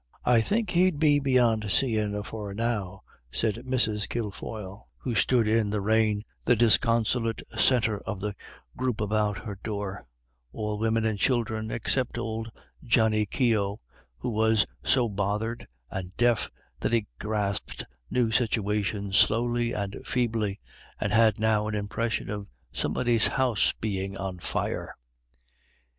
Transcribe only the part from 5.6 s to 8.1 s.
the rain, the disconsolate centre